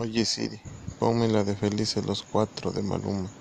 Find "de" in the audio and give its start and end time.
1.44-1.54, 2.72-2.82